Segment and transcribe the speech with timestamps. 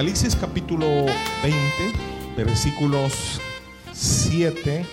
[0.00, 0.86] Apocalipsis capítulo
[1.42, 3.38] 20, versículos
[3.92, 4.86] 7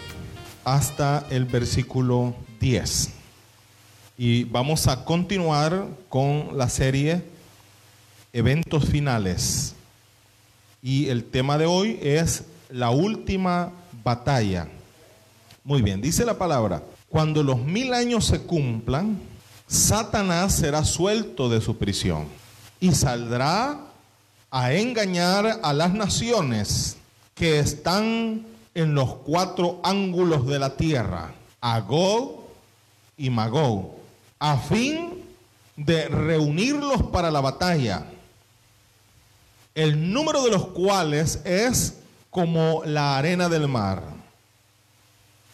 [0.65, 3.11] hasta el versículo 10.
[4.17, 7.23] Y vamos a continuar con la serie
[8.33, 9.75] Eventos Finales.
[10.81, 13.71] Y el tema de hoy es la última
[14.03, 14.67] batalla.
[15.63, 19.17] Muy bien, dice la palabra, cuando los mil años se cumplan,
[19.67, 22.25] Satanás será suelto de su prisión
[22.81, 23.86] y saldrá
[24.51, 26.97] a engañar a las naciones
[27.35, 32.43] que están en los cuatro ángulos de la tierra, Agog
[33.17, 33.95] y Magog,
[34.39, 35.23] a fin
[35.75, 38.05] de reunirlos para la batalla,
[39.75, 41.95] el número de los cuales es
[42.29, 44.03] como la arena del mar.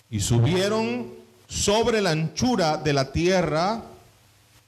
[0.09, 1.11] Y subieron
[1.47, 3.81] sobre la anchura de la tierra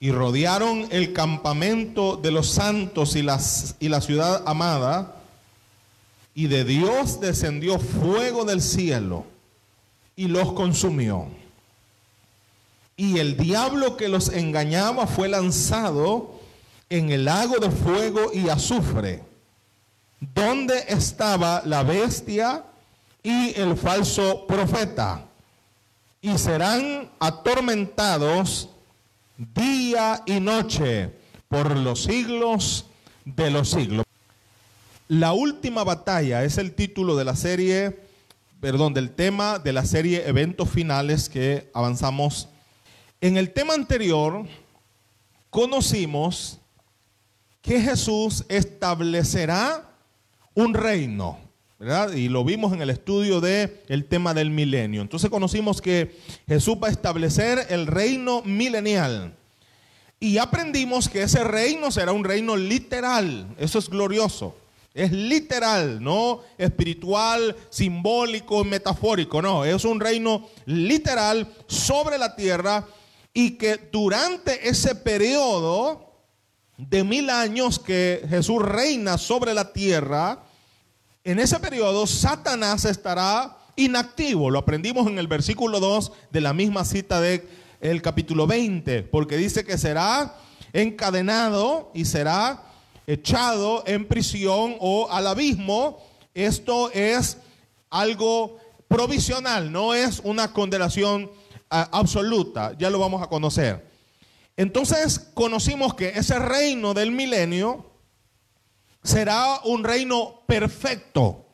[0.05, 5.16] y rodearon el campamento de los santos y, las, y la ciudad amada,
[6.35, 9.26] y de Dios descendió fuego del cielo
[10.15, 11.26] y los consumió.
[12.96, 16.40] Y el diablo que los engañaba fue lanzado
[16.87, 19.24] en el lago de fuego y azufre,
[20.20, 22.63] donde estaba la bestia
[23.24, 25.26] y el falso profeta,
[26.21, 28.70] y serán atormentados
[29.38, 31.12] día y noche
[31.48, 32.86] por los siglos
[33.26, 34.05] de los siglos.
[35.08, 38.00] La última batalla es el título de la serie,
[38.60, 42.50] perdón, del tema de la serie Eventos Finales que avanzamos.
[43.22, 44.46] En el tema anterior
[45.49, 46.60] conocimos
[47.62, 49.90] que Jesús establecerá
[50.54, 51.40] un reino,
[52.15, 55.01] Y lo vimos en el estudio del el tema del milenio.
[55.01, 59.35] Entonces conocimos que Jesús va a establecer el reino milenial.
[60.20, 63.53] Y aprendimos que ese reino será un reino literal.
[63.59, 64.56] Eso es glorioso.
[64.94, 69.41] Es literal, no espiritual, simbólico, metafórico.
[69.41, 72.88] No, es un reino literal sobre la tierra
[73.34, 76.14] y que durante ese periodo
[76.78, 80.45] de mil años que Jesús reina sobre la tierra,
[81.25, 84.52] en ese periodo Satanás estará inactivo.
[84.52, 87.46] Lo aprendimos en el versículo 2 de la misma cita de
[87.81, 90.38] el capítulo 20, porque dice que será
[90.72, 92.64] encadenado y será
[93.08, 95.97] echado en prisión o al abismo.
[96.35, 97.40] Esto es
[97.90, 101.31] algo provisional, no es una condenación
[101.72, 103.84] ah, absoluta, ya lo vamos a conocer.
[104.58, 107.95] Entonces conocimos que ese reino del milenio
[109.06, 111.46] será un reino perfecto.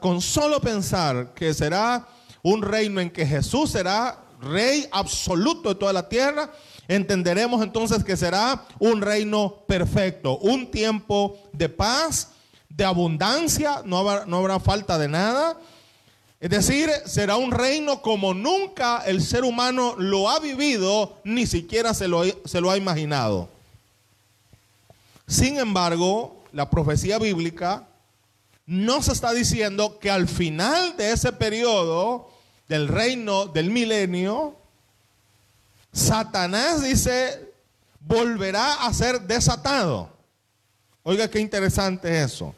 [0.00, 2.06] Con solo pensar que será
[2.42, 6.50] un reino en que Jesús será rey absoluto de toda la tierra,
[6.88, 12.30] entenderemos entonces que será un reino perfecto, un tiempo de paz,
[12.68, 15.56] de abundancia, no habrá, no habrá falta de nada.
[16.40, 21.94] Es decir, será un reino como nunca el ser humano lo ha vivido, ni siquiera
[21.94, 23.48] se lo, se lo ha imaginado.
[25.28, 27.88] Sin embargo, la profecía bíblica
[28.66, 32.30] nos está diciendo que al final de ese periodo,
[32.68, 34.56] del reino del milenio,
[35.92, 37.52] Satanás dice,
[38.00, 40.10] volverá a ser desatado.
[41.02, 42.54] Oiga, qué interesante eso.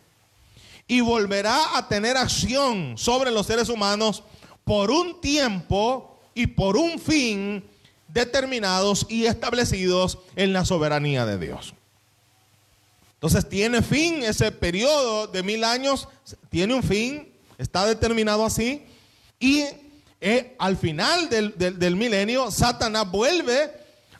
[0.89, 4.25] Y volverá a tener acción sobre los seres humanos
[4.65, 7.65] por un tiempo y por un fin
[8.09, 11.75] determinados y establecidos en la soberanía de Dios.
[13.21, 16.09] Entonces tiene fin ese periodo de mil años,
[16.49, 18.83] tiene un fin, está determinado así,
[19.39, 19.67] y
[20.23, 23.73] eh, al final del, milenio, Satanás vuelve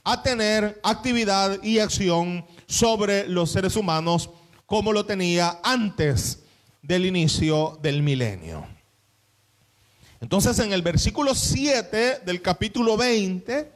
[0.05, 4.29] a tener actividad y acción sobre los seres humanos
[4.67, 6.41] como lo tenía antes
[6.83, 8.67] del inicio del milenio.
[10.21, 13.73] Entonces en el versículo 7 del capítulo 20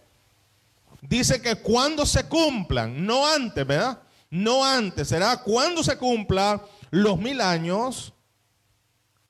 [1.00, 4.03] dice que cuando se cumplan, no antes, ¿verdad?
[4.34, 6.60] No antes, será cuando se cumplan
[6.90, 8.12] los mil años,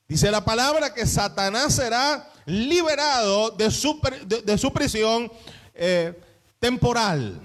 [0.07, 5.31] dice la palabra que Satanás será liberado de su, de, su prisión
[5.75, 6.19] eh,
[6.59, 7.39] temporal,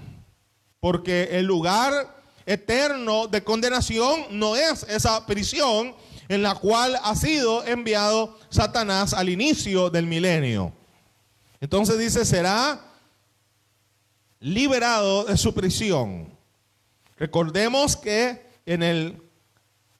[0.79, 5.95] porque el lugar eterno de condenación no es esa prisión
[6.29, 10.73] en la cual ha sido enviado Satanás al inicio del milenio.
[11.59, 12.81] Entonces dice, será
[14.39, 16.30] liberado de su prisión.
[17.21, 19.21] Recordemos que en el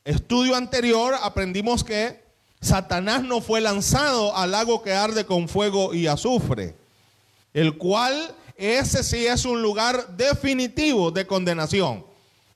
[0.03, 2.19] estudio anterior aprendimos que
[2.59, 6.75] Satanás no fue lanzado al lago que arde con fuego y azufre,
[7.53, 12.03] el cual ese sí es un lugar definitivo de condenación.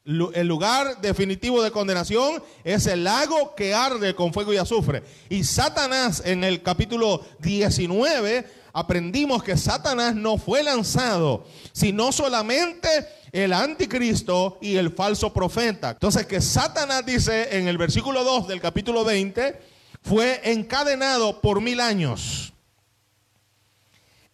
[0.04, 5.04] El lugar definitivo de condenación es el lago que arde con fuego y azufre.
[5.30, 12.90] Y Satanás en el capítulo 19 aprendimos que Satanás no fue lanzado, sino solamente
[13.32, 15.92] el anticristo y el falso profeta.
[15.92, 19.62] Entonces que Satanás dice en el versículo 2 del capítulo 20,
[20.02, 22.52] fue encadenado por mil años.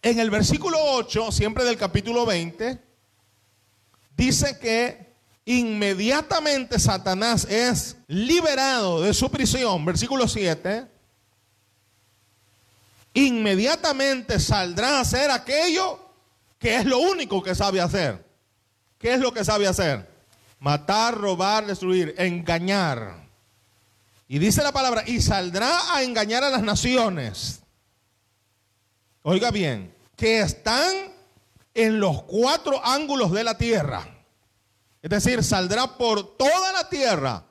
[0.02, 2.82] En el versículo 8, siempre del capítulo 20,
[4.16, 10.91] dice que inmediatamente Satanás es liberado de su prisión, versículo 7,
[13.14, 15.98] inmediatamente saldrá a hacer aquello
[16.58, 18.24] que es lo único que sabe hacer.
[18.98, 20.08] ¿Qué es lo que sabe hacer?
[20.60, 23.26] Matar, robar, destruir, engañar.
[24.28, 27.62] Y dice la palabra, y saldrá a engañar a las naciones.
[29.22, 31.12] Oiga bien, que están
[31.74, 34.06] en los cuatro ángulos de la tierra.
[35.02, 37.44] Es decir, saldrá por toda la tierra.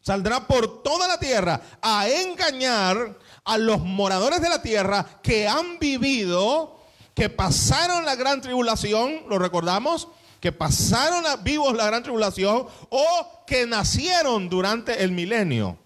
[0.00, 5.78] Saldrá por toda la tierra a engañar a los moradores de la tierra que han
[5.78, 6.78] vivido,
[7.14, 10.08] que pasaron la gran tribulación, lo recordamos,
[10.40, 15.78] que pasaron vivos la gran tribulación o que nacieron durante el milenio.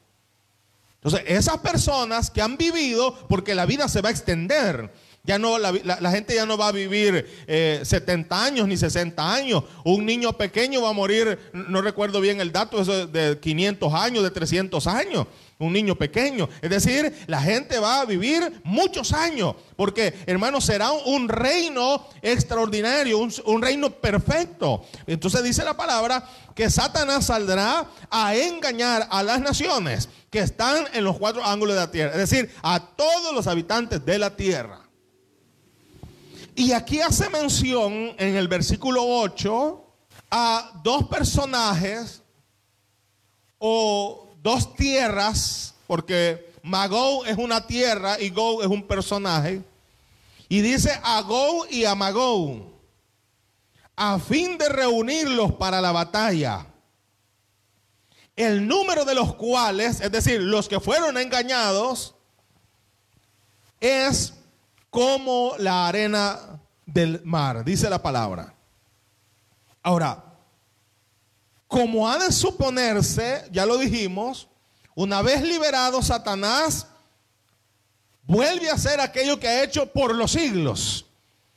[1.03, 4.91] Entonces, esas personas que han vivido, porque la vida se va a extender,
[5.27, 9.65] ya no, la, gente ya no va a vivir 70 eh, años ni 60 años.
[9.83, 14.23] Un niño pequeño va a morir, no recuerdo bien el dato, eso de 500 años,
[14.23, 15.27] de 300 años.
[15.59, 16.49] Un niño pequeño.
[16.61, 19.55] Es decir, la gente va a vivir muchos años.
[19.77, 24.85] Porque, hermano, será un reino extraordinario, un, un reino perfecto.
[25.07, 31.05] Entonces dice la palabra que Satanás saldrá a engañar a las naciones que están en
[31.05, 32.13] los cuatro ángulos de la tierra.
[32.13, 34.81] Es decir, a todos los habitantes de la tierra.
[36.57, 39.85] Y aquí hace mención en el versículo 8
[40.31, 42.23] a dos personajes
[43.59, 49.65] o dos tierras, porque Magou es una tierra y Gou es un personaje.
[50.51, 52.71] Y dice a Gou y a Magou,
[53.97, 56.67] a fin de reunirlos para la batalla.
[58.37, 62.15] El número de los cuales, es decir, los que fueron engañados,
[63.81, 64.35] es
[64.91, 68.55] como la arena del mar, dice la palabra.
[69.83, 70.34] Ahora,
[71.75, 74.47] como ha de suponerse, ya lo dijimos,
[74.95, 76.87] una vez liberado Satanás,
[78.23, 81.05] vuelve a hacer aquello que ha hecho por los siglos.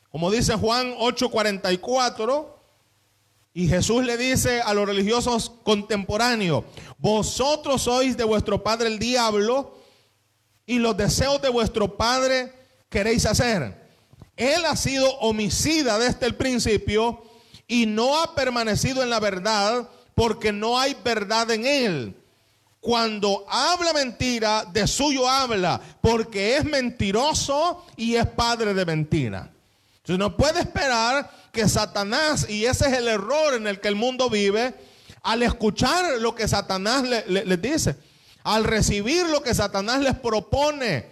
[0.10, 2.48] Como dice Juan 8:44,
[3.54, 6.64] y Jesús le dice a los religiosos contemporáneos,
[6.98, 9.78] vosotros sois de vuestro padre el diablo,
[10.66, 12.52] y los deseos de vuestro padre
[12.90, 13.88] queréis hacer.
[14.36, 17.22] Él ha sido homicida desde el principio
[17.68, 19.88] y no ha permanecido en la verdad
[20.18, 22.16] porque no hay verdad en él.
[22.80, 29.52] Cuando habla mentira, de suyo habla, porque es mentiroso y es padre de mentira.
[29.98, 33.96] Entonces no puede esperar que Satanás, y ese es el error en el que el
[33.96, 34.74] mundo vive,
[35.22, 37.96] al escuchar lo que Satanás les le, dice,
[38.44, 41.12] al recibir lo que Satanás les propone,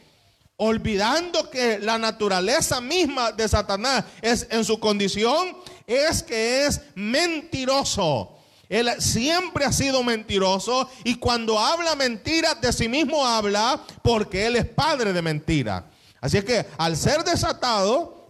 [0.57, 8.34] olvidando que la naturaleza misma de Satanás es en su condición es que es mentiroso.
[8.69, 14.55] Él siempre ha sido mentiroso y cuando habla mentira de sí mismo habla porque él
[14.55, 15.85] es padre de mentira.
[16.21, 18.27] Así es que al ser desatado,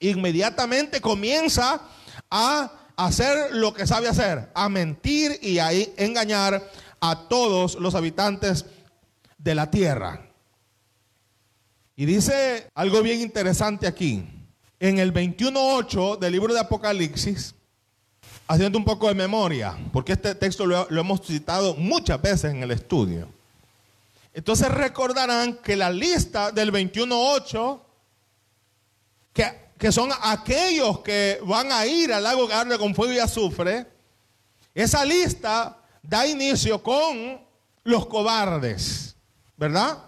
[0.00, 1.80] inmediatamente comienza
[2.30, 6.68] a hacer lo que sabe hacer, a mentir y a engañar
[7.00, 8.66] a todos los habitantes
[9.38, 10.28] de la tierra.
[11.94, 14.24] Y dice algo bien interesante aquí.
[14.80, 17.54] En el 21.8 del libro de Apocalipsis,
[18.48, 22.72] haciendo un poco de memoria, porque este texto lo, hemos citado muchas veces en el
[22.72, 23.28] estudio.
[24.34, 27.80] Entonces recordarán que la lista del 21.8,
[29.32, 29.44] que,
[29.78, 33.86] que son aquellos que van a ir al lago que arde con fuego y azufre,
[34.74, 37.40] esa lista da inicio con
[37.84, 39.14] los cobardes,
[39.56, 39.98] ¿verdad?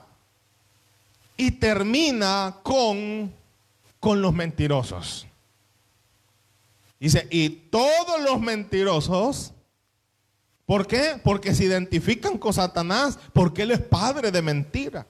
[1.40, 3.32] y termina con,
[3.98, 5.26] con los mentirosos.
[7.00, 9.54] Dice, y todos los mentirosos,
[10.66, 11.18] ¿por qué?
[11.24, 15.06] Porque se identifican con Satanás, porque él es padre de mentira.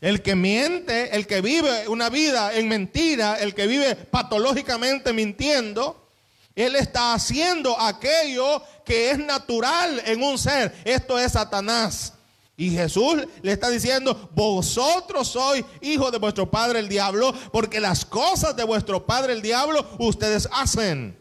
[0.00, 6.10] El que miente, el que vive una vida en mentira, el que vive patológicamente mintiendo,
[6.54, 10.74] él está haciendo aquello que es natural en un ser.
[10.84, 12.14] Esto es Satanás.
[12.60, 18.04] Y Jesús le está diciendo, vosotros sois hijos de vuestro padre el diablo, porque las
[18.04, 21.18] cosas de vuestro padre el diablo ustedes hacen.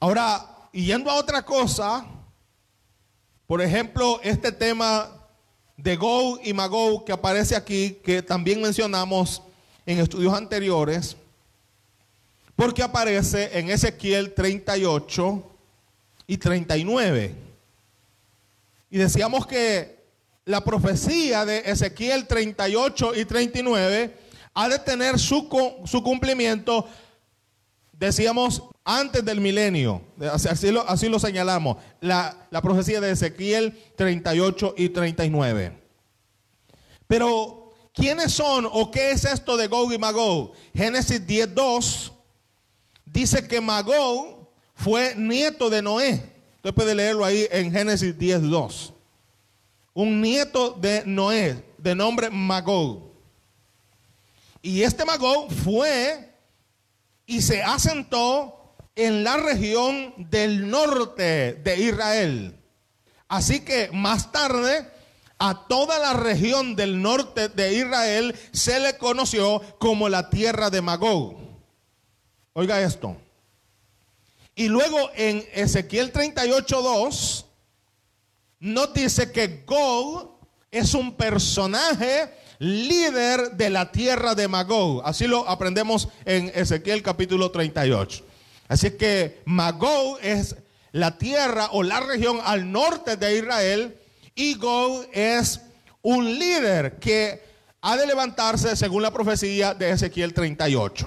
[0.00, 2.04] Ahora, yendo a otra cosa,
[3.46, 5.12] por ejemplo, este tema
[5.76, 9.42] de Go y Magog que aparece aquí, que también mencionamos
[9.86, 11.16] en estudios anteriores,
[12.56, 15.56] porque aparece en Ezequiel 38
[16.26, 17.45] y 39.
[18.90, 19.96] Y decíamos que
[20.44, 24.16] la profecía de Ezequiel 38 y 39
[24.54, 25.48] ha de tener su,
[25.84, 26.88] su cumplimiento,
[27.92, 30.00] decíamos, antes del milenio.
[30.32, 31.76] Así lo, así lo señalamos.
[32.00, 35.76] La, la, profecía de Ezequiel 38 y 39.
[37.08, 40.52] Pero, ¿quiénes son o qué es esto de Gog y Magog?
[40.74, 42.12] Génesis 10.2
[43.04, 46.35] dice que Magog fue nieto de Noé.
[46.66, 48.92] Usted puede leerlo ahí en Génesis 10.2.
[49.94, 53.12] Un nieto de Noé, de nombre Magog.
[54.62, 56.28] Y este Magog fue
[57.24, 62.56] y se asentó en la región del norte de Israel.
[63.28, 64.90] Así que más tarde
[65.38, 70.82] a toda la región del norte de Israel se le conoció como la tierra de
[70.82, 71.36] Magog.
[72.54, 73.16] Oiga esto.
[74.58, 77.44] Y luego en Ezequiel 38.2
[78.60, 85.02] nos dice que Gog es un personaje líder de la tierra de Magog.
[85.04, 88.24] Así lo aprendemos en Ezequiel capítulo 38.
[88.68, 90.56] Así que Magog es
[90.90, 94.00] la tierra o la región al norte de Israel
[94.34, 95.60] y Gog es
[96.00, 97.42] un líder que
[97.82, 101.06] ha de levantarse según la profecía de Ezequiel 38.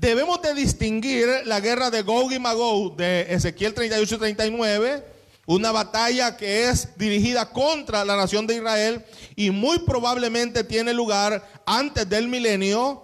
[0.00, 5.04] Debemos de distinguir la guerra de Gog y Magog de Ezequiel 38 y 39
[5.44, 9.04] una batalla que es dirigida contra la nación de Israel
[9.36, 13.02] y muy probablemente tiene lugar antes del milenio.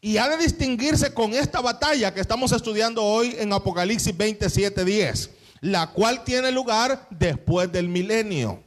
[0.00, 5.30] Y ha de distinguirse con esta batalla que estamos estudiando hoy en Apocalipsis 27:10,
[5.62, 8.62] la cual tiene lugar después del milenio.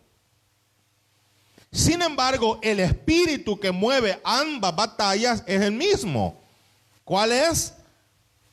[1.72, 6.47] Sin embargo, el espíritu que mueve ambas batallas es el mismo.
[7.08, 7.74] ¿Cuál es?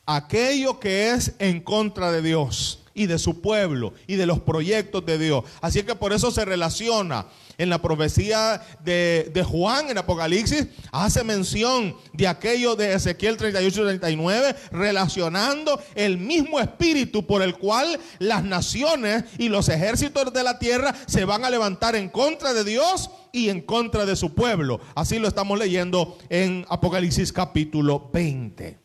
[0.05, 5.05] Aquello que es en contra de Dios y de su pueblo y de los proyectos
[5.05, 5.43] de Dios.
[5.61, 11.95] Así que por eso se relaciona en la profecía de, Juan en Apocalipsis, hace mención
[12.13, 18.43] de aquello de Ezequiel 38 y 39, relacionando el mismo espíritu por el cual las
[18.43, 23.09] naciones y los ejércitos de la tierra se van a levantar en contra de Dios
[23.31, 24.79] y en contra de su pueblo.
[24.95, 28.84] Así lo estamos leyendo en Apocalipsis capítulo 20.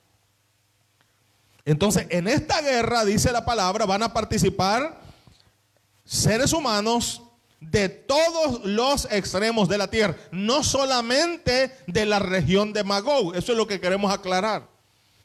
[1.64, 5.00] Entonces, en esta guerra, dice la palabra, van a participar
[6.04, 7.22] seres humanos
[7.60, 13.52] de todos los extremos de la tierra, no solamente de la región de Magog, eso
[13.52, 14.68] es lo que queremos aclarar.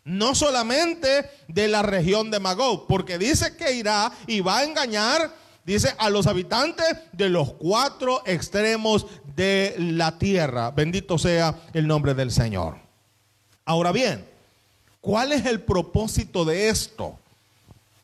[0.04, 5.34] No solamente de la región de Magog, porque dice que irá y va a engañar,
[5.66, 10.70] dice, a los habitantes de los cuatro extremos de la tierra.
[10.70, 12.78] Bendito sea el nombre del Señor.
[13.64, 14.30] Ahora bien,
[15.06, 17.16] ¿Cuál es el propósito de esto?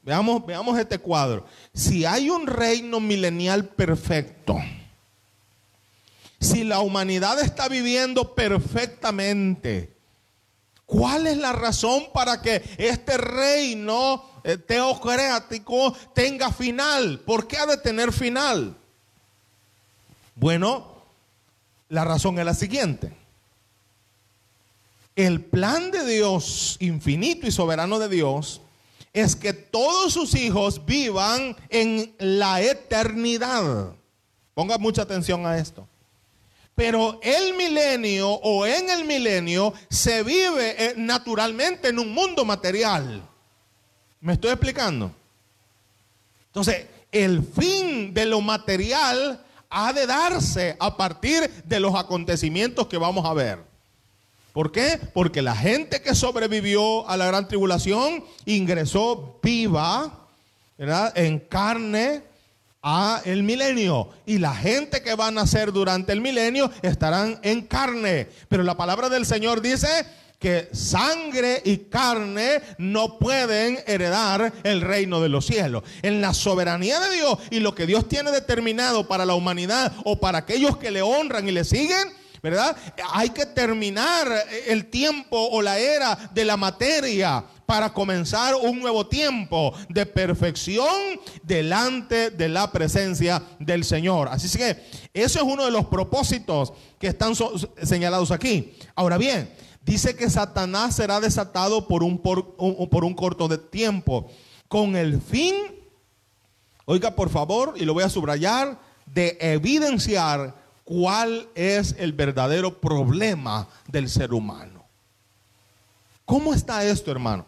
[0.04, 1.48] Veamos, veamos este cuadro.
[1.74, 4.56] Si hay un reino milenial perfecto,
[6.40, 9.92] si la humanidad está viviendo perfectamente,
[10.86, 17.20] ¿cuál es la razón para que este reino eh, teocrático tenga final?
[17.22, 18.78] ¿Por qué ha de tener final?
[20.36, 21.02] Bueno,
[21.90, 23.21] la razón es la siguiente.
[25.16, 28.62] El plan de Dios, infinito y soberano de Dios,
[29.14, 33.94] es que todos sus hijos vivan en la eternidad.
[34.54, 35.88] Ponga mucha atención a esto.
[36.76, 43.22] Pero el milenio o en el milenio se vive eh, naturalmente en un mundo material.
[44.22, 45.12] ¿Me estoy explicando?
[46.48, 52.98] Entonces, el fin de lo material ha de darse a partir de los acontecimientos que
[52.98, 53.71] vamos a ver.
[54.54, 55.00] ¿Por qué?
[55.14, 60.28] Porque la gente que sobrevivió a la gran tribulación ingresó viva,
[60.78, 61.18] ¿verdad?
[61.18, 62.24] En carne
[62.82, 64.10] a el milenio.
[64.26, 68.28] Y la gente que va a nacer durante el milenio estarán en carne.
[68.50, 69.88] Pero la palabra del Señor dice
[70.38, 75.84] que sangre y carne no pueden heredar el reino de los cielos.
[76.02, 80.20] En la soberanía de Dios y lo que Dios tiene determinado para la humanidad o
[80.20, 82.76] para aquellos que le honran y le siguen, ¿verdad?
[83.14, 84.28] Hay que terminar
[84.68, 90.94] el tiempo o la era de la materia para comenzar un nuevo tiempo de perfección
[91.44, 94.28] delante de la presencia del Señor.
[94.30, 94.84] Así que
[95.14, 97.34] eso es uno de los propósitos que están
[97.82, 98.74] señalados aquí.
[98.96, 99.50] Ahora bien,
[99.86, 104.30] dice que Satanás será desatado por un, por, por un corto de tiempo,
[104.68, 105.56] con el fin,
[106.86, 110.61] oiga por favor, y lo voy a subrayar, de evidenciar
[110.92, 114.84] cuál es el verdadero problema del ser humano.
[116.26, 117.46] ¿Cómo está esto, hermano?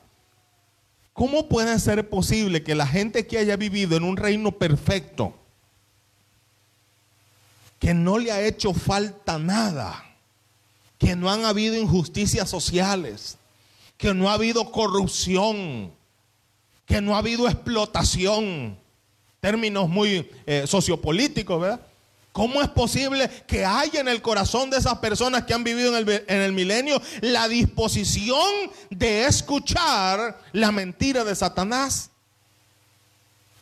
[1.12, 5.36] ¿Cómo puede ser posible que la gente que haya vivido en un reino perfecto,
[7.80, 10.06] que no le ha hecho falta nada,
[10.98, 13.38] que no han habido injusticias sociales,
[13.98, 15.92] que no ha habido corrupción,
[16.86, 18.78] que no ha habido explotación,
[19.42, 21.82] términos muy eh, sociopolíticos, ¿verdad?
[22.34, 26.10] ¿Cómo es posible que haya en el corazón de esas personas que han vivido en
[26.10, 28.44] el, en el, milenio la disposición
[28.90, 32.10] de escuchar la mentira de Satanás?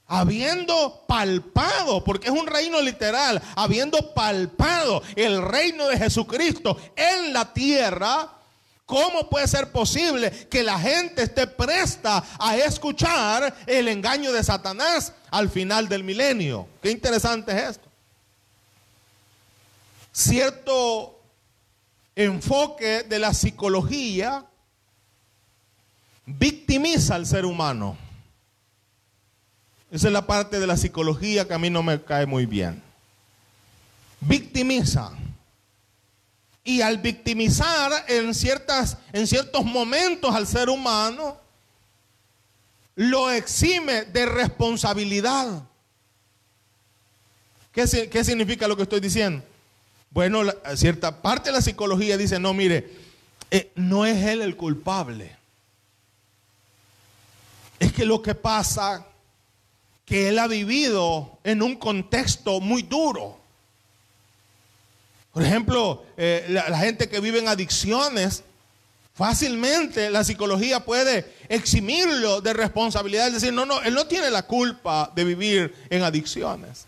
[0.07, 7.53] Habiendo palpado, porque es un reino literal, habiendo palpado el reino de Jesucristo en la
[7.53, 8.37] tierra,
[8.85, 15.13] ¿Cómo puede ser posible que la gente esté presta a escuchar el engaño de Satanás
[15.29, 16.67] al final del milenio?
[16.81, 17.90] Qué interesante es esto.
[20.11, 21.21] Cierto
[22.15, 24.45] enfoque de la psicología
[26.25, 27.97] victimiza al ser humano.
[29.89, 32.81] Esa es la parte de la psicología que a mí no me cae muy bien.
[34.21, 35.11] Victimiza.
[36.63, 41.37] Y al victimizar en, ciertas, en ciertos momentos al ser humano,
[42.95, 45.63] lo exime de responsabilidad.
[47.71, 49.43] ¿Qué, qué significa lo que estoy diciendo?
[50.11, 50.43] Bueno,
[50.75, 52.91] cierta parte de la psicología dice, no, mire,
[53.49, 55.35] eh, no es él el culpable.
[57.79, 59.05] Es que lo que pasa,
[60.05, 63.39] que él ha vivido en un contexto muy duro.
[65.31, 68.43] Por ejemplo, eh, la, gente que vive en adicciones,
[69.13, 74.43] fácilmente la psicología puede eximirlo de responsabilidad, es decir, no, no, él no tiene la
[74.43, 76.85] culpa de vivir en adicciones.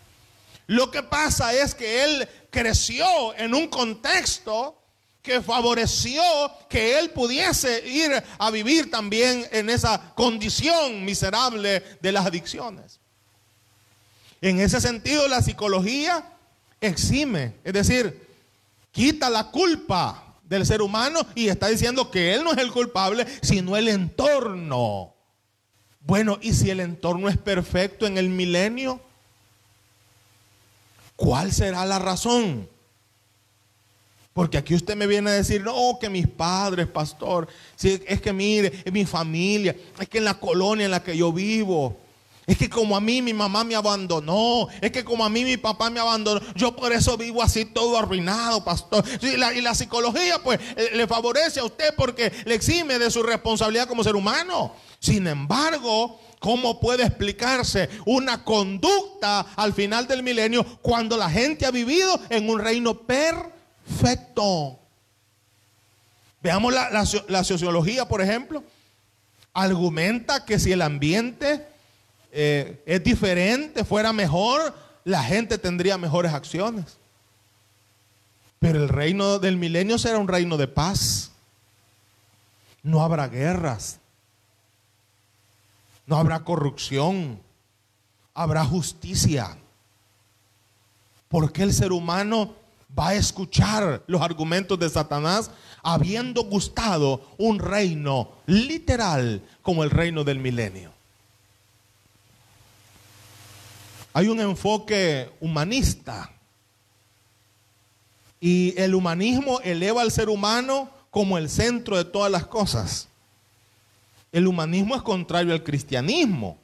[0.66, 4.80] Lo que pasa es que él creció en un contexto
[5.24, 6.22] que favoreció
[6.68, 13.00] que él pudiese ir a vivir también en esa condición miserable de las adicciones.
[14.42, 16.30] En ese sentido, la psicología
[16.80, 18.28] exime, es decir,
[18.92, 23.26] quita la culpa del ser humano y está diciendo que él no es el culpable,
[23.40, 25.14] sino el entorno.
[26.00, 29.00] Bueno, ¿y si el entorno es perfecto en el milenio?
[31.16, 32.68] ¿Cuál será la razón?
[34.32, 37.46] Porque aquí usted me viene a decir, no, que mis padres, pastor,
[37.76, 41.16] si es que mire, es mi familia, es que en la colonia en la que
[41.16, 41.96] yo vivo,
[42.46, 44.68] es que como a mí mi mamá me abandonó.
[44.80, 46.40] Es que como a mí mi papá me abandonó.
[46.54, 49.04] Yo por eso vivo así todo arruinado, pastor.
[49.22, 53.10] Y la, y la psicología pues eh, le favorece a usted porque le exime de
[53.10, 54.74] su responsabilidad como ser humano.
[55.00, 61.70] Sin embargo, ¿cómo puede explicarse una conducta al final del milenio cuando la gente ha
[61.70, 64.78] vivido en un reino perfecto?
[66.42, 66.90] Veamos la,
[67.28, 68.62] la sociología, por ejemplo.
[69.54, 71.66] Argumenta que si el ambiente
[72.30, 76.98] eh, es diferente, fuera mejor, la gente tendría mejores acciones.
[78.58, 81.30] Pero el reino del milenio será un reino de paz.
[82.82, 83.98] No habrá guerras.
[86.06, 87.40] No habrá corrupción.
[88.34, 89.56] Habrá justicia.
[91.28, 92.54] Porque el ser humano
[92.96, 95.50] va a escuchar los argumentos de Satanás
[95.82, 100.92] habiendo gustado un reino literal como el reino del milenio?
[104.12, 106.30] Hay un enfoque humanista.
[108.40, 113.08] Y el humanismo eleva al ser humano como el centro de todas las cosas.
[114.34, 116.58] El humanismo es contrario al cristianismo.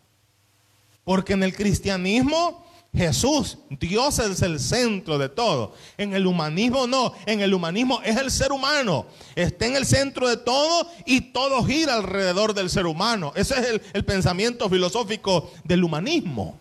[1.04, 5.74] Porque en el cristianismo Jesús, Dios es el centro de todo.
[5.96, 9.06] En el humanismo no, en el humanismo es el ser humano.
[9.34, 13.32] Está en el centro de todo y todo gira alrededor del ser humano.
[13.36, 16.60] Ese es el, pensamiento filosófico del humanismo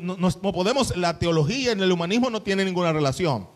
[0.00, 3.48] no, podemos, la teología en el humanismo no tiene ninguna relación.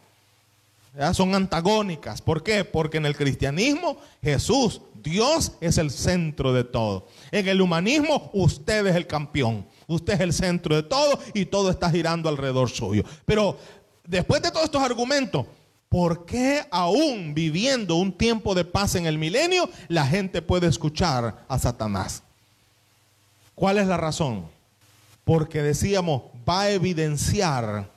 [1.12, 2.22] Son antagónicas.
[2.22, 2.64] ¿Por qué?
[2.64, 7.06] Porque en el cristianismo Jesús, Dios es el centro de todo.
[7.30, 9.64] En el humanismo usted es el campeón.
[9.86, 13.04] Usted es el centro de todo y todo está girando alrededor suyo.
[13.24, 13.56] Pero
[14.04, 15.46] después de todos estos argumentos,
[15.88, 21.44] ¿por qué aún viviendo un tiempo de paz en el milenio la gente puede escuchar
[21.46, 22.24] a Satanás?
[23.54, 24.52] ¿Cuál es la razón?
[25.24, 27.90] porque decíamos, va a evidenciar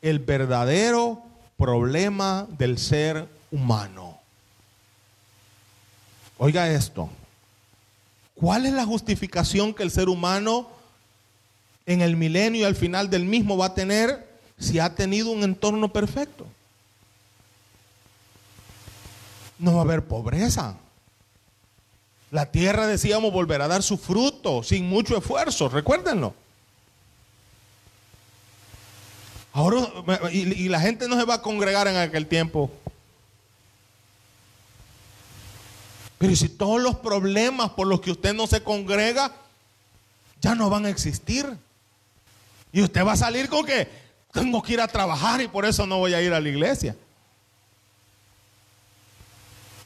[0.00, 1.22] el verdadero
[1.56, 4.11] problema del ser humano.
[6.44, 7.08] Oiga esto.
[8.34, 10.68] ¿Cuál es la justificación que el ser humano
[11.86, 14.26] en el milenio y al final del mismo va a tener
[14.58, 16.44] si ha tenido un entorno perfecto?
[19.60, 20.74] No va a haber pobreza.
[22.32, 25.68] La tierra, decíamos, volverá a dar su fruto sin mucho esfuerzo.
[25.68, 26.34] Recuérdenlo.
[29.52, 29.78] Ahora,
[30.32, 32.68] y, la gente no se va a congregar en aquel tiempo.
[36.22, 39.32] Pero si todos los problemas por los que usted no se congrega
[40.40, 41.44] ya no van a existir.
[42.72, 43.88] Y usted va a salir con que
[44.30, 46.94] tengo que ir a trabajar y por eso no voy a ir a la iglesia.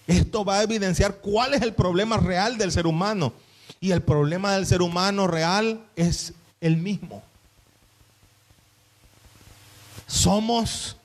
[0.06, 3.32] Esto va a evidenciar cuál es el problema real del ser humano.
[3.80, 7.22] Y el problema del ser humano real es el mismo.
[10.06, 10.98] Somos,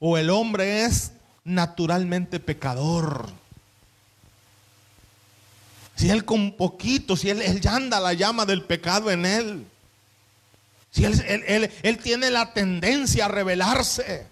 [0.00, 1.12] o el hombre es
[1.44, 3.41] naturalmente pecador.
[6.02, 9.64] Si él con poquito, si él, él ya anda la llama del pecado en él.
[10.90, 11.14] Si él,
[11.46, 14.26] él, él tiene la tendencia a rebelarse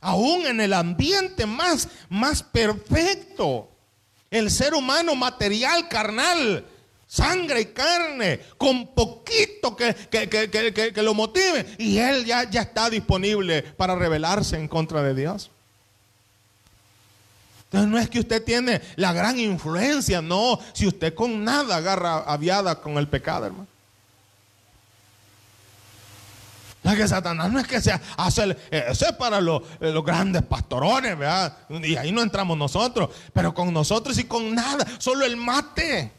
[0.00, 3.68] aún en el ambiente más, más perfecto.
[4.30, 6.64] El ser humano material, carnal,
[7.06, 13.60] sangre y carne, con poquito que, que, lo motive, y él ya, ya está disponible
[13.62, 15.50] para rebelarse en contra de Dios.
[17.72, 22.18] Entonces no es que usted tiene la gran influencia, no, si usted con nada agarra
[22.18, 23.66] aviada con el pecado, hermano.
[26.82, 30.42] No es que Satanás no es que sea, hace, eso es para los, los, grandes
[30.42, 31.56] pastorones, ¿verdad?
[31.82, 36.12] Y ahí no entramos nosotros, pero con nosotros y con nada, solo el mate.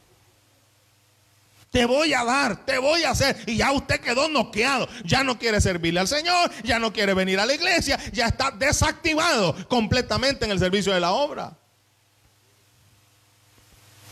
[1.74, 3.36] Te voy a dar, te voy a hacer.
[3.46, 4.88] Y ya usted quedó noqueado.
[5.04, 8.52] Ya no quiere servirle al Señor, ya no quiere venir a la iglesia, ya está
[8.52, 11.58] desactivado completamente en el servicio de la obra.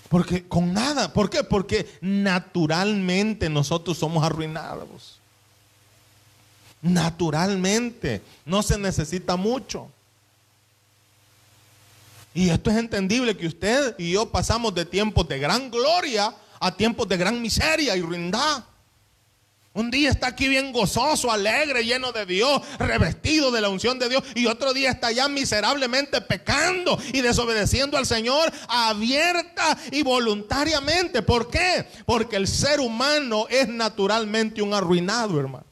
[0.10, 1.42] Porque con nada, ¿por qué?
[1.44, 5.22] Porque naturalmente nosotros somos arruinados
[6.82, 8.22] naturalmente.
[8.46, 9.90] No se necesita mucho.
[12.34, 16.72] Y esto es entendible que usted y yo pasamos de tiempos de gran gloria a
[16.78, 18.64] tiempos de gran miseria y ruindad.
[19.74, 24.08] Un día está aquí bien gozoso, alegre, lleno de Dios, revestido de la unción de
[24.08, 24.24] Dios.
[24.36, 31.22] Y otro día está ya miserablemente pecando y desobedeciendo al Señor abierta y voluntariamente.
[31.22, 31.88] ¿Por qué?
[32.06, 35.72] Porque el ser humano es naturalmente un arruinado, hermano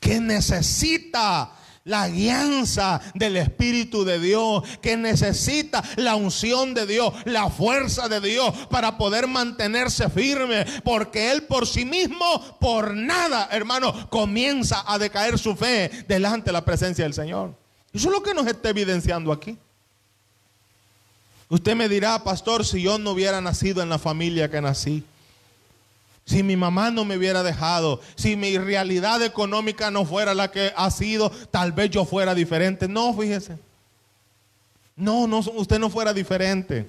[0.00, 1.52] que necesita
[1.84, 8.20] la guianza del Espíritu de Dios, que necesita la unción de Dios, la fuerza de
[8.20, 14.98] Dios para poder mantenerse firme, porque Él por sí mismo, por nada, hermano, comienza a
[14.98, 17.54] decaer su fe delante de la presencia del Señor.
[17.92, 19.58] Eso es lo que nos está evidenciando aquí.
[21.48, 25.02] Usted me dirá, pastor, si yo no hubiera nacido en la familia que nací,
[26.30, 30.72] si mi mamá no me hubiera dejado, si mi realidad económica no fuera la que
[30.76, 32.86] ha sido, tal vez yo fuera diferente.
[32.86, 33.58] No, fíjese.
[34.94, 36.88] No, no, usted no fuera diferente.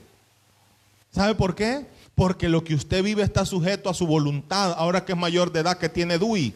[1.11, 1.87] ¿Sabe por qué?
[2.13, 5.61] Porque lo que usted vive está sujeto a su voluntad, ahora que es mayor de
[5.61, 6.53] edad, que tiene DUI.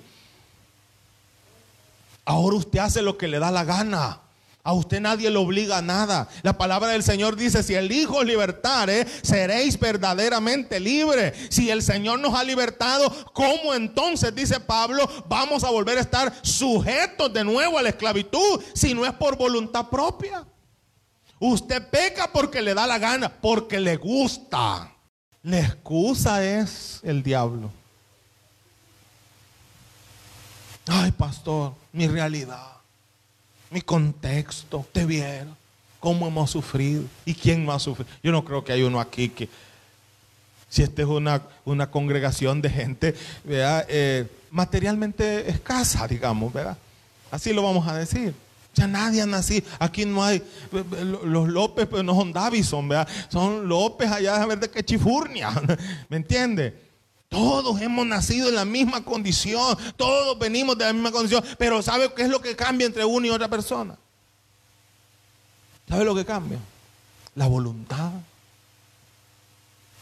[2.23, 4.19] Ahora usted hace lo que le da la gana.
[4.65, 6.27] A usted nadie le obliga a nada.
[6.41, 11.37] La palabra del Señor dice, si el Hijo os libertare, seréis verdaderamente libres.
[11.51, 16.33] Si el Señor nos ha libertado, ¿cómo entonces, dice Pablo, vamos a volver a estar
[16.41, 20.43] sujetos de nuevo a la esclavitud si no es por voluntad propia?
[21.37, 24.91] Usted peca porque le da la gana, porque le gusta.
[25.43, 27.69] La excusa es el diablo.
[30.87, 32.74] Ay, pastor, mi realidad
[33.69, 35.47] mi contexto, usted viera
[35.99, 38.09] cómo hemos sufrido y quién no ha sufrido.
[38.21, 39.49] Yo no creo que hay uno aquí que,
[40.69, 43.15] si esta es una, una congregación de gente
[43.47, 46.77] eh, materialmente escasa, digamos, ¿verdad?
[47.31, 48.35] Así lo vamos a decir.
[48.75, 49.65] Ya nadie ha nacido.
[49.79, 50.43] Aquí no hay.
[51.23, 53.07] Los López pues, no son Davison, ¿verdad?
[53.29, 55.49] Son López allá a ver de qué chifurnia.
[56.09, 56.84] ¿Me entiende?
[57.35, 62.13] Todos hemos nacido en la misma condición, todos venimos de la misma condición, pero ¿sabe
[62.13, 63.97] qué es lo que cambia entre uno y otra persona?
[65.89, 66.59] ¿Sabe lo que cambia?
[67.35, 68.09] La voluntad,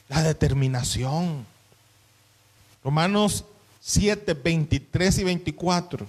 [0.09, 1.43] la determinación.
[2.83, 3.45] Romanos
[3.79, 6.07] 7, 23 y 24.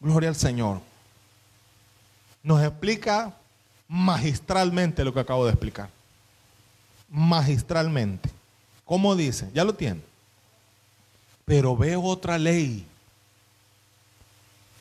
[0.00, 0.80] Gloria al Señor.
[2.42, 3.36] Nos explica
[3.86, 5.90] magistralmente lo que acabo de explicar.
[7.10, 8.30] Magistralmente.
[8.84, 9.50] ¿Cómo dice?
[9.54, 10.00] Ya lo tiene.
[11.44, 12.86] Pero veo otra ley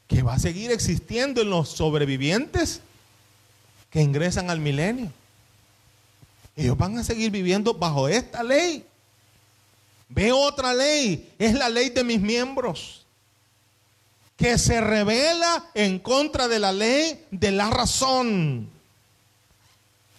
[0.07, 2.81] que va a seguir existiendo en los sobrevivientes
[3.89, 5.11] que ingresan al milenio.
[6.55, 8.85] Ellos van a seguir viviendo bajo esta ley.
[10.09, 13.05] Ve otra ley, es la ley de mis miembros,
[14.37, 18.69] que se revela en contra de la ley de la razón.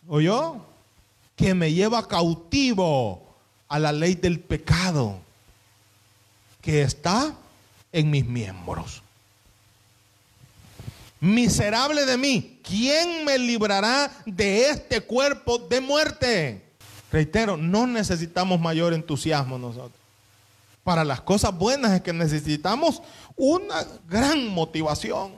[0.08, 0.56] ¿Oyó?
[1.36, 3.23] Que me lleva cautivo
[3.74, 5.18] a la ley del pecado
[6.62, 7.34] que está
[7.90, 9.02] en mis miembros.
[11.18, 16.62] Miserable de mí, ¿quién me librará de este cuerpo de muerte?
[17.10, 20.00] Reitero, no necesitamos mayor entusiasmo nosotros.
[20.84, 23.02] Para las cosas buenas es que necesitamos
[23.34, 25.32] una gran motivación.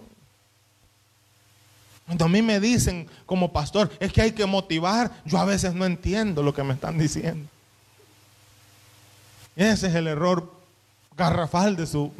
[2.05, 5.73] Cuando a mí me dicen como pastor, es que hay que motivar, yo a veces
[5.73, 7.49] no entiendo lo que me están diciendo.
[9.57, 10.53] Ese es el error
[11.17, 12.13] garrafal de su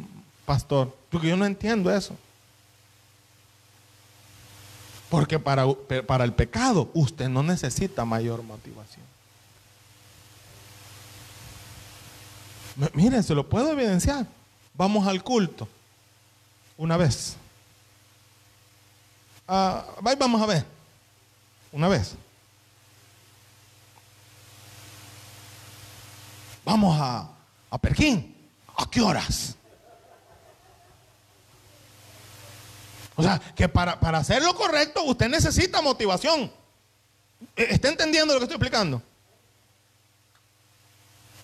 [0.45, 2.15] pastor, porque yo no entiendo eso.
[5.09, 5.65] Porque para,
[6.05, 9.05] para el pecado usted no necesita mayor motivación.
[12.93, 14.25] Miren, se lo puedo evidenciar.
[14.73, 15.67] Vamos al culto.
[16.77, 17.35] Una vez.
[19.47, 19.85] Ah,
[20.19, 20.65] vamos a ver.
[21.71, 22.15] Una vez.
[26.67, 27.29] Vamos a,
[27.69, 28.35] a Perquín.
[28.75, 29.55] ¿A qué horas?
[33.15, 36.51] O sea, que para, para hacer lo correcto usted necesita motivación.
[37.55, 39.01] ¿E-, ¿Está entendiendo lo que estoy explicando?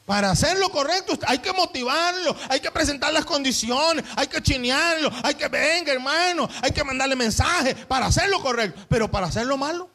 [0.06, 5.10] Para hacer lo correcto hay que motivarlo, hay que presentar las condiciones, hay que chinearlo,
[5.24, 9.46] hay que venga hermano, hay que mandarle mensajes para hacer lo correcto, pero para hacer
[9.46, 9.93] lo malo.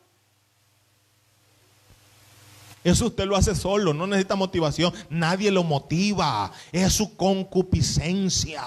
[2.89, 8.63] Eso usted lo hace solo, no necesita motivación, nadie lo motiva, es su concupiscencia.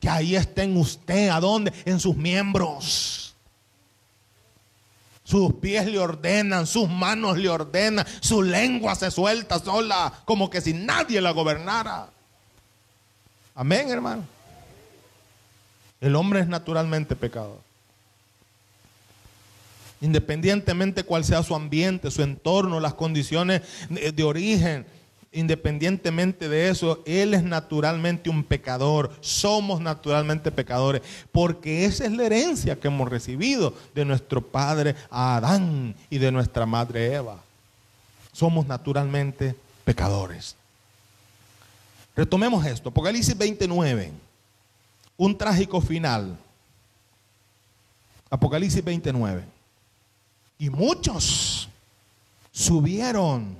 [0.00, 1.72] Que ahí está en usted, ¿a dónde?
[1.84, 3.34] En sus miembros.
[5.24, 10.60] Sus pies le ordenan, sus manos le ordenan, su lengua se suelta sola, como que
[10.60, 12.08] si nadie la gobernara.
[13.54, 14.24] Amén, hermano.
[16.00, 17.60] El hombre es naturalmente pecador.
[20.02, 24.84] Independientemente cuál sea su ambiente, su entorno, las condiciones de origen,
[25.34, 29.10] Independientemente de eso, Él es naturalmente un pecador.
[29.22, 31.00] Somos naturalmente pecadores.
[31.32, 36.66] Porque esa es la herencia que hemos recibido de nuestro padre Adán y de nuestra
[36.66, 37.42] madre Eva.
[38.32, 39.54] Somos naturalmente
[39.86, 40.54] pecadores.
[42.14, 42.90] Retomemos esto.
[42.90, 44.12] Apocalipsis 29.
[45.16, 46.36] Un trágico final.
[48.28, 49.51] Apocalipsis 29.
[50.62, 51.68] Y muchos
[52.52, 53.58] subieron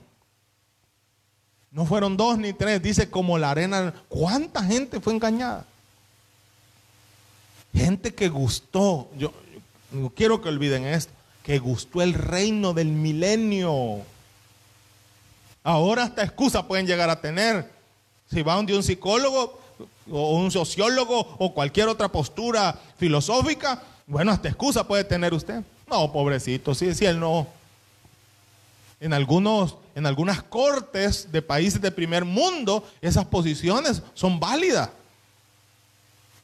[1.72, 3.92] no fueron dos ni tres, dice como la arena.
[4.08, 5.66] ¿Cuánta gente fue engañada?
[7.74, 9.32] Gente que gustó, yo,
[9.90, 11.12] no quiero que olviden esto,
[11.42, 14.02] que gustó el reino del milenio.
[15.64, 17.68] Ahora hasta excusa pueden llegar a tener.
[18.30, 19.58] Si va de un psicólogo
[20.08, 25.64] o un sociólogo o cualquier otra postura filosófica, bueno, hasta excusa puede tener usted.
[25.92, 27.46] No, pobrecito, si, si él no,
[28.98, 34.88] en, algunos, en algunas cortes de países de primer mundo, esas posiciones son válidas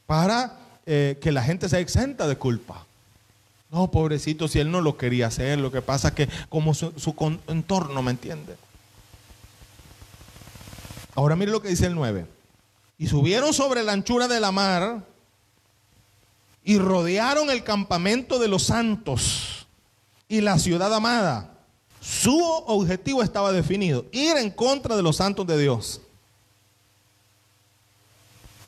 [0.05, 2.85] para eh, que la gente sea exenta de culpa.
[3.71, 6.93] No, pobrecito, si él no lo quería hacer, lo que pasa es que como su,
[7.47, 8.55] entorno, ¿me entiende?
[11.15, 12.27] Ahora mire lo que dice el 9.
[12.99, 15.01] Y subieron sobre la anchura de la mar
[16.69, 19.65] y rodearon el campamento de los santos
[20.27, 21.51] y la ciudad amada
[21.99, 25.99] su objetivo estaba definido, ir en contra de los santos de Dios.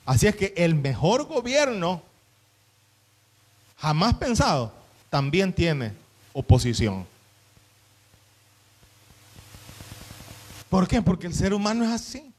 [0.04, 2.02] Así es que el mejor gobierno
[3.78, 4.74] jamás pensado
[5.12, 5.94] también tiene
[6.34, 7.06] oposición.
[10.72, 11.04] ¿Por qué?
[11.04, 12.34] Porque el ser humano es así.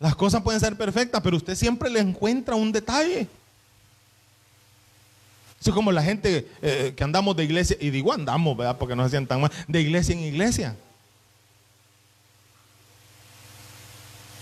[0.00, 3.28] Las cosas pueden ser perfectas, pero usted siempre le encuentra un detalle.
[5.70, 8.76] Es como la gente eh, que andamos de iglesia, y digo andamos, ¿verdad?
[8.78, 10.76] Porque no se sientan mal, de iglesia en iglesia.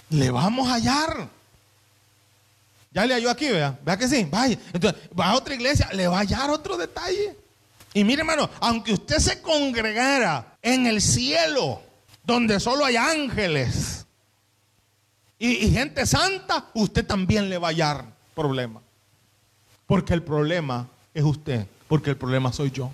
[0.08, 1.28] Le vamos a hallar.
[2.92, 3.78] Ya le halló aquí, vea.
[3.84, 4.58] Vea que sí, vaya.
[4.72, 7.36] Entonces, va a otra iglesia, le va a hallar otro detalle.
[7.92, 11.82] Y mire, hermano, aunque usted se congregara en el cielo,
[12.24, 14.06] donde solo hay ángeles
[15.38, 18.04] y gente santa, usted también le va a hallar
[18.34, 18.80] problema.
[19.86, 22.90] Porque el problema es usted, porque el problema soy yo.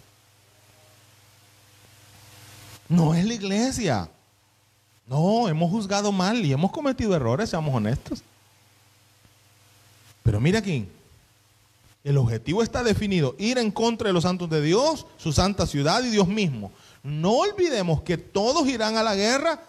[2.88, 4.09] No es la iglesia.
[5.07, 8.22] No, hemos juzgado mal y hemos cometido errores, seamos honestos.
[10.22, 10.88] Pero mira aquí,
[12.07, 16.05] El objetivo está definido, ir en contra de los santos de Dios, su santa ciudad
[16.05, 16.70] y Dios mismo.
[17.02, 19.61] No olvidemos que todos irán a la guerra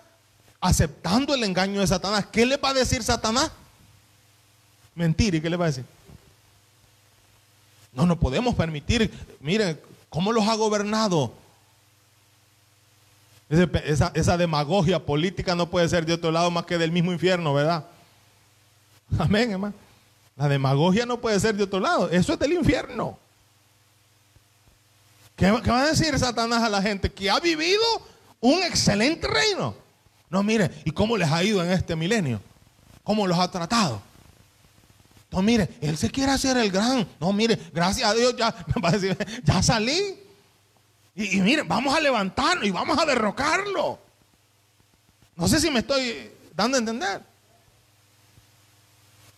[0.61, 2.27] aceptando el engaño de Satanás.
[2.31, 3.51] ¿Qué le va a decir Satanás?
[4.93, 5.85] Mentira, ¿y qué le va a decir?
[7.97, 11.33] No, no podemos permitir, miren, cómo los ha gobernado.
[13.49, 17.55] Esa, esa, demagogia política no puede ser de otro lado más que del mismo infierno,
[17.55, 17.87] ¿verdad?
[19.17, 19.73] Amén, hermano.
[20.35, 22.07] La demagogia no puede ser de otro lado.
[22.11, 23.17] Eso es del infierno.
[25.35, 27.11] ¿Qué, va a decir Satanás a la gente?
[27.11, 27.81] Que ha vivido
[28.39, 29.73] un excelente reino.
[30.29, 32.41] No, mire, ¿y cómo les ha ido en este milenio?
[33.03, 34.03] ¿Cómo los ha tratado?
[35.31, 37.07] No, mire, él se quiere hacer el gran.
[37.19, 38.55] No, mire, gracias a Dios ya,
[39.43, 40.19] ya salí.
[41.15, 43.99] Y, y mire, vamos a levantarlo y vamos a derrocarlo.
[45.35, 47.21] No sé si me estoy dando a entender.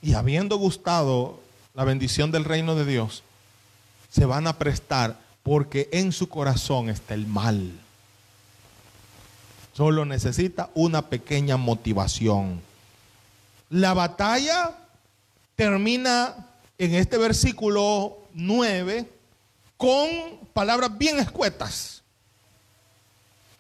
[0.02, 1.39] Y habiendo gustado
[1.73, 3.23] la bendición del reino de Dios,
[4.10, 7.71] se van a prestar porque en su corazón está el mal.
[9.73, 12.62] Solo necesita una pequeña motivación.
[13.69, 14.75] La batalla
[15.60, 19.12] termina en este versículo 9
[19.76, 20.08] con
[20.54, 22.02] palabras bien escuetas.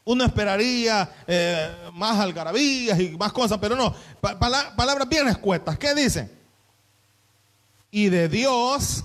[0.05, 5.77] Uno esperaría eh, más algarabías y más cosas, pero no, palabras bien escuetas.
[5.77, 6.31] ¿Qué dice?
[7.91, 9.03] Y de Dios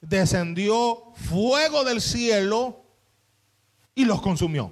[0.00, 2.84] descendió fuego del cielo
[3.96, 4.70] y los consumió.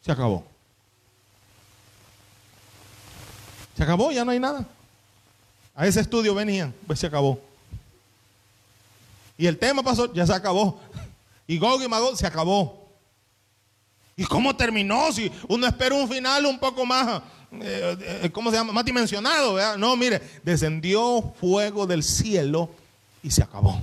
[0.00, 0.46] Se acabó.
[3.76, 4.66] Se acabó, ya no hay nada.
[5.74, 7.40] A ese estudio venían, pues se acabó.
[9.36, 10.80] Y el tema pasó, ya se acabó.
[11.46, 12.84] Y Gog y Magog se acabó.
[14.16, 15.12] ¿Y cómo terminó?
[15.12, 17.20] Si uno espera un final un poco más,
[17.60, 18.72] eh, eh, ¿cómo se llama?
[18.72, 19.76] Más dimensionado.
[19.76, 22.70] No, mire, descendió fuego del cielo
[23.22, 23.80] y se acabó.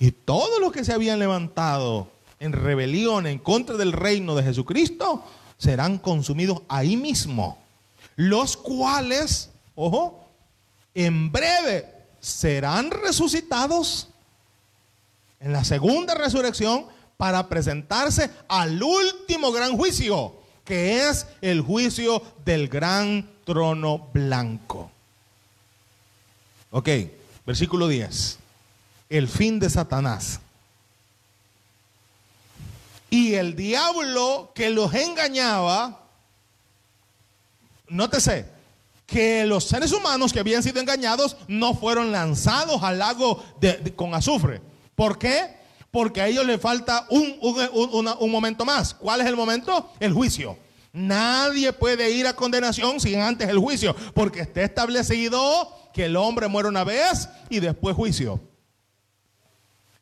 [0.00, 2.08] Y todos los que se habían levantado
[2.40, 5.24] en rebelión en contra del reino de Jesucristo
[5.56, 7.58] serán consumidos ahí mismo.
[8.16, 10.21] Los cuales, ojo,
[10.94, 11.88] en breve
[12.20, 14.08] serán resucitados
[15.40, 22.68] en la segunda resurrección para presentarse al último gran juicio, que es el juicio del
[22.68, 24.90] gran trono blanco.
[26.70, 26.88] Ok,
[27.44, 28.38] versículo 10.
[29.10, 30.40] El fin de Satanás.
[33.10, 36.00] Y el diablo que los engañaba,
[37.88, 38.46] nótese,
[39.12, 43.44] que los seres humanos que habían sido engañados no fueron lanzados al lago
[43.94, 44.62] con azufre.
[44.94, 45.54] ¿Por qué?
[45.90, 48.94] Porque a ellos les falta un, un, momento más.
[48.94, 49.92] ¿Cuál es el momento?
[50.00, 50.56] El juicio.
[50.94, 56.48] Nadie puede ir a condenación sin antes el juicio, porque está establecido que el hombre
[56.48, 58.40] muere una vez y después juicio.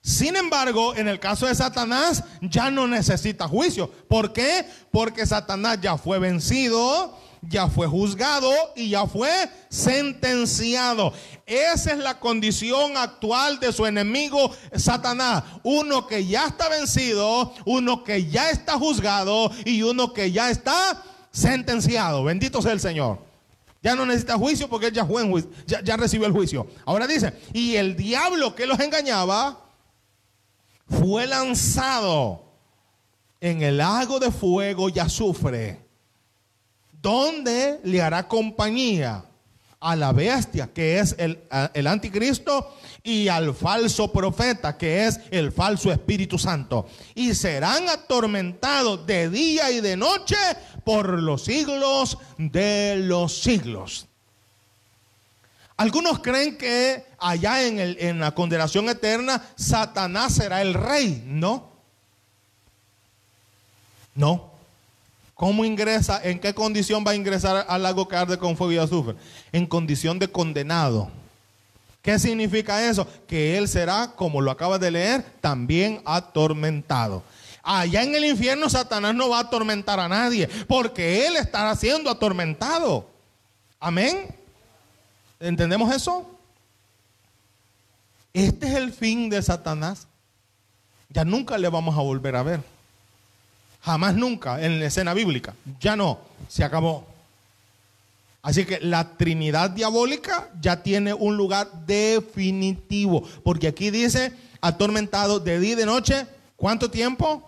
[0.03, 3.91] Sin embargo, en el caso de Satanás ya no necesita juicio.
[4.09, 4.65] ¿Por qué?
[4.93, 9.31] Porque Satanás ya fue vencido ya fue juzgado y ya fue
[9.69, 11.13] sentenciado.
[11.47, 15.45] Esa es la condición actual de su enemigo Satanás.
[15.63, 21.03] Uno que ya está vencido, uno que ya está juzgado y uno que ya está
[21.31, 22.25] sentenciado.
[22.25, 23.19] Bendito sea el Señor.
[23.83, 25.25] Ya no necesita juicio porque él ya, fue
[25.67, 26.67] ya, ya recibió el juicio.
[26.85, 29.59] Ahora dice, y el diablo que los engañaba
[30.87, 32.45] fue lanzado
[33.41, 35.90] en el lago de fuego y azufre
[37.01, 39.25] donde le hará compañía
[39.81, 45.53] a la bestia, que es el, el, anticristo, y al falso profeta, que es el
[45.53, 46.87] falso Espíritu Santo.
[47.15, 50.37] Y serán atormentados de día y de noche
[50.85, 54.07] por los siglos de los siglos.
[55.79, 61.23] Algunos creen que allá en, el, en la condenación eterna, Satanás será el rey.
[61.25, 61.71] No.
[64.15, 64.50] No.
[65.41, 66.21] ¿Cómo ingresa?
[66.23, 69.15] ¿En qué condición va a ingresar al lago que arde con fuego y azufre?
[69.53, 71.09] En condición de condenado.
[72.03, 73.09] ¿Qué significa eso?
[73.27, 77.23] Que él será, como lo acabas de leer, también atormentado.
[77.63, 82.11] Allá en el infierno Satanás no va a atormentar a nadie, porque él estará siendo
[82.11, 83.09] atormentado.
[83.79, 84.27] Amén.
[85.41, 86.39] ¿Entendemos eso?
[88.35, 90.07] Este es el fin de Satanás.
[91.09, 92.80] Ya nunca le vamos a volver a ver.
[93.83, 95.55] Jamás nunca en la escena bíblica.
[95.81, 96.19] Ya no,
[96.49, 97.07] se acabó.
[98.43, 103.23] Así que la Trinidad diabólica ya tiene un lugar definitivo.
[103.43, 106.27] Porque aquí dice, atormentado de día y de noche,
[106.57, 107.47] ¿cuánto tiempo?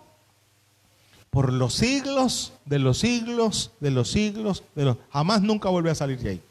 [1.30, 4.96] Por los siglos, de los siglos, de los siglos, de los...
[5.12, 6.42] Jamás nunca vuelve a salir de ahí.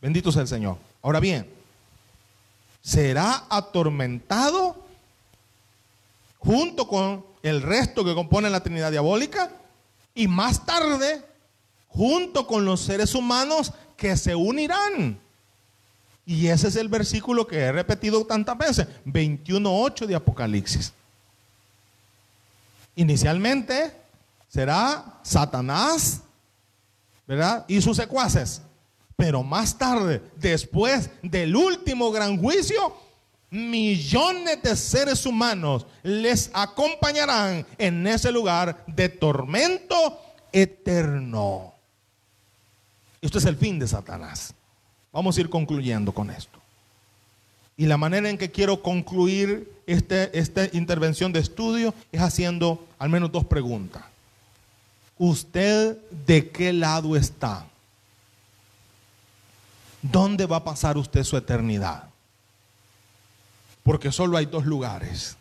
[0.00, 0.78] Bendito sea el Señor.
[1.02, 1.46] Ahora bien,
[2.80, 4.76] será atormentado
[6.38, 9.50] junto con el resto que compone la Trinidad diabólica
[10.14, 11.22] y más tarde
[11.88, 15.18] junto con los seres humanos que se unirán.
[16.24, 20.92] Y ese es el versículo que he repetido tantas veces, 21.8 de Apocalipsis.
[22.96, 23.92] Inicialmente
[24.48, 26.20] será Satanás,
[27.26, 27.64] ¿verdad?
[27.68, 28.60] Y sus secuaces.
[29.16, 32.94] Pero más tarde, después del último gran juicio,
[33.50, 40.20] millones de seres humanos les acompañarán en ese lugar de tormento
[40.52, 41.74] eterno.
[43.20, 44.54] Esto es el fin de Satanás.
[45.12, 46.58] Vamos a ir concluyendo con esto.
[47.76, 53.08] Y la manera en que quiero concluir este, esta intervención de estudio es haciendo al
[53.08, 54.02] menos dos preguntas.
[55.16, 55.96] ¿Usted
[56.26, 57.66] de qué lado está?
[60.02, 62.07] ¿Dónde va a pasar usted su eternidad?
[63.88, 65.38] Porque solo hay dos lugares.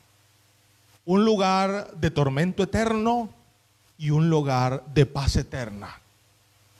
[1.03, 3.29] Un lugar de tormento eterno
[3.97, 5.99] y un lugar de paz eterna.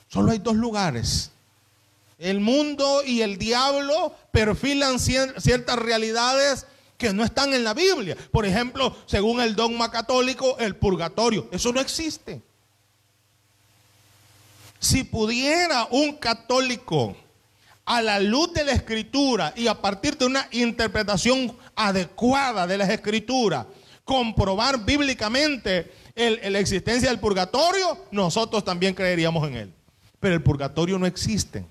[0.08, 1.30] Solo hay dos lugares.
[2.18, 6.66] El mundo y el diablo perfilan ciertas realidades
[6.96, 8.16] que no están en la Biblia.
[8.32, 11.48] Por ejemplo, según el dogma católico, el purgatorio.
[11.52, 12.40] Eso no existe.
[14.78, 17.14] Si pudiera un católico
[17.88, 22.90] a la luz de la escritura y a partir de una interpretación adecuada de las
[22.90, 23.64] escrituras,
[24.04, 29.74] comprobar bíblicamente la existencia del purgatorio, nosotros también creeríamos en él.
[30.20, 31.64] Pero el purgatorio no existe.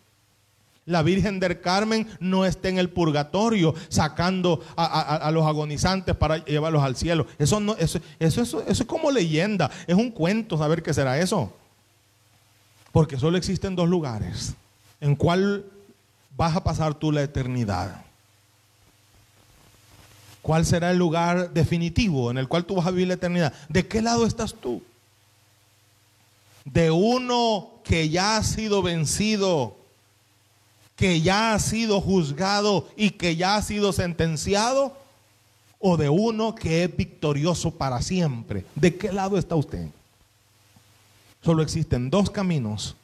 [0.86, 6.82] La Virgen del Carmen no está en el purgatorio sacando a, los agonizantes para llevarlos
[6.82, 7.28] al cielo.
[7.38, 11.20] Eso, no, eso, eso, eso, eso es como leyenda, es un cuento saber qué será
[11.20, 11.54] eso.
[12.92, 14.56] Porque solo existen dos lugares
[15.00, 15.66] en cuál
[16.38, 18.06] vas a pasar tú la eternidad.
[20.44, 23.54] ¿Cuál será el lugar definitivo en el cual tú vas a vivir la eternidad?
[23.68, 24.82] ¿De qué lado estás tú?
[26.64, 29.76] ¿De uno que ya ha sido vencido,
[30.96, 34.96] que ya ha sido juzgado y que ya ha sido sentenciado?
[35.80, 38.64] ¿O de uno que es victorioso para siempre?
[38.76, 39.90] ¿De qué lado está usted?
[41.42, 42.96] Solo existen dos caminos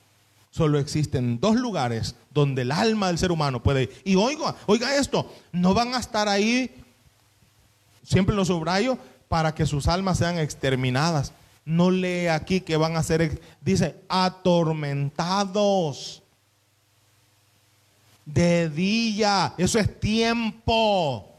[0.53, 4.01] solo existen dos lugares donde el alma del ser humano puede ir.
[4.05, 6.69] Y oiga, oiga esto, no van a estar ahí,
[8.03, 11.33] siempre lo subrayo, para que sus almas sean exterminadas.
[11.65, 16.21] No lee aquí que van a ser, dice, atormentados.
[18.23, 21.32] De día, eso es tiempo.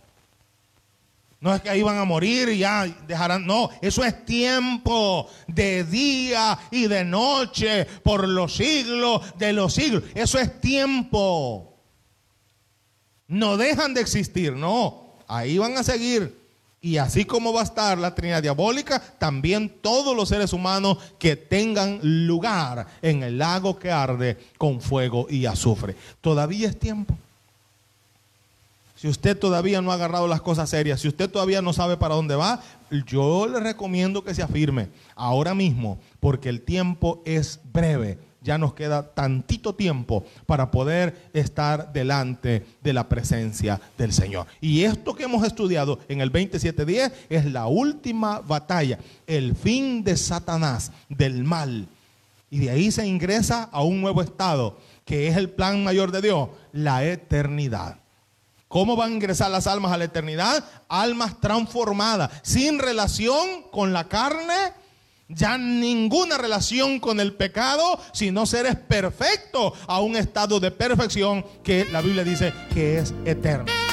[1.44, 3.44] No es que ahí van a morir y ya dejarán.
[3.46, 10.04] No, eso es tiempo de día y de noche por los siglos de los siglos.
[10.14, 11.76] Eso es tiempo.
[13.28, 15.18] No dejan de existir, no.
[15.28, 16.34] Ahí van a seguir.
[16.80, 21.36] Y así como va a estar la Trinidad diabólica, también todos los seres humanos que
[21.36, 25.94] tengan lugar en el lago que arde con fuego y azufre.
[26.22, 27.14] Todavía es tiempo.
[28.94, 32.14] Si usted todavía no ha agarrado las cosas serias, si usted todavía no sabe para
[32.14, 32.60] dónde va,
[33.06, 38.18] yo le recomiendo que se afirme ahora mismo, porque el tiempo es breve.
[38.40, 44.46] Ya nos queda tantito tiempo para poder estar delante de la presencia del Señor.
[44.60, 50.16] Y esto que hemos estudiado en el 27.10 es la última batalla, el fin de
[50.16, 51.88] Satanás, del mal.
[52.50, 56.20] Y de ahí se ingresa a un nuevo estado, que es el plan mayor de
[56.20, 58.03] Dios, la eternidad.
[58.74, 60.64] ¿Cómo van a ingresar las almas a la eternidad?
[60.88, 64.72] Almas transformadas, sin relación con la carne,
[65.28, 71.84] ya ninguna relación con el pecado, sino seres perfectos a un estado de perfección que
[71.92, 73.83] la Biblia dice que es eterno.